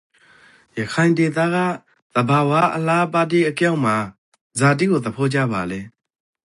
[0.79, 1.55] ရခိုင်ဒေသက
[2.15, 3.95] သဘာဝအလှအပတိအကြောင်းမှာ
[4.59, 5.81] ဇာတိကို သဘောကျပါလဲ?